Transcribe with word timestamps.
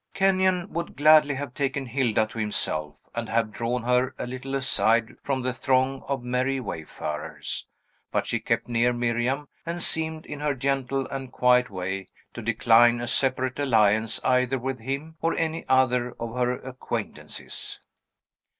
Kenyon 0.15 0.73
would 0.73 0.95
gladly 0.95 1.35
have 1.35 1.53
taken 1.53 1.85
Hilda 1.85 2.25
to 2.25 2.39
himself, 2.39 3.07
and 3.13 3.29
have 3.29 3.51
drawn 3.51 3.83
her 3.83 4.15
a 4.17 4.25
little 4.25 4.55
aside 4.55 5.15
from 5.21 5.43
the 5.43 5.53
throng 5.53 6.01
of 6.07 6.23
merry 6.23 6.59
wayfarers. 6.59 7.67
But 8.11 8.25
she 8.25 8.39
kept 8.39 8.67
near 8.67 8.93
Miriam, 8.93 9.47
and 9.63 9.83
seemed, 9.83 10.25
in 10.25 10.39
her 10.39 10.55
gentle 10.55 11.05
and 11.09 11.31
quiet 11.31 11.69
way, 11.69 12.07
to 12.33 12.41
decline 12.41 12.99
a 12.99 13.05
separate 13.07 13.59
alliance 13.59 14.19
either 14.23 14.57
with 14.57 14.79
him 14.79 15.17
or 15.21 15.35
any 15.35 15.65
other 15.69 16.13
of 16.19 16.33
her 16.35 16.53
acquaintances. 16.57 17.79